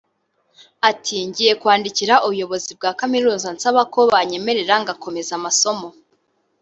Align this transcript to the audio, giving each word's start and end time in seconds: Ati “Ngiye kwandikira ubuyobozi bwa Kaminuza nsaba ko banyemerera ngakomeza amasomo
Ati 0.89 1.13
“Ngiye 1.27 1.53
kwandikira 1.61 2.13
ubuyobozi 2.25 2.71
bwa 2.77 2.91
Kaminuza 2.99 3.47
nsaba 3.55 3.81
ko 3.93 3.99
banyemerera 4.13 4.73
ngakomeza 4.83 5.31
amasomo 5.39 5.87